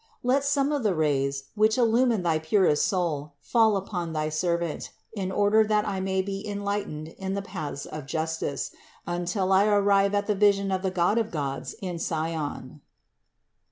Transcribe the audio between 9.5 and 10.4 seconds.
I arrive at the